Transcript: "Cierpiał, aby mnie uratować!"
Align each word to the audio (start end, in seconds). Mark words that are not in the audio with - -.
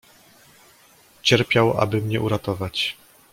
"Cierpiał, 1.21 1.81
aby 1.81 2.01
mnie 2.01 2.21
uratować!" 2.21 2.97